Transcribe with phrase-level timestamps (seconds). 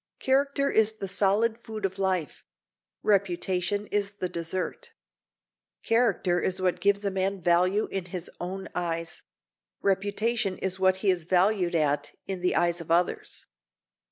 [0.17, 2.43] Character is the solid food of life;
[3.03, 4.93] reputation is the dessert.
[5.83, 9.21] Character is what gives a man value in his own eyes;
[9.83, 13.45] reputation is what he is valued at in the eyes of others.